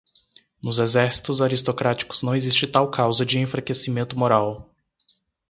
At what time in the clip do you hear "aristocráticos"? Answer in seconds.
1.43-2.23